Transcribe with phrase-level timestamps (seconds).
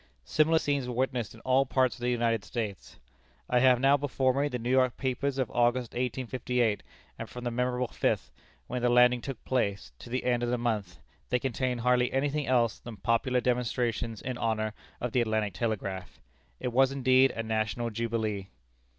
[0.25, 2.97] Similar scenes were witnessed in all parts of the United States.
[3.47, 6.81] I have now before me the New York papers of August, 1858,
[7.19, 8.31] and from the memorable fifth,
[8.65, 10.97] when the landing took place, to the end of the month,
[11.29, 16.19] they contain hardly any thing else than popular demonstrations in honor of the Atlantic Telegraph.
[16.59, 18.47] It was indeed a national jubilee.